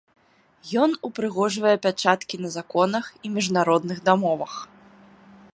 [0.83, 4.53] Ён упрыгожвае пячаткі на законах і міжнародных дамовах.